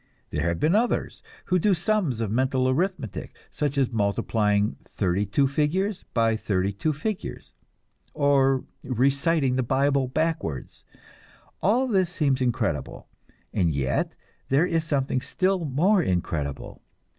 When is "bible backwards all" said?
9.61-11.85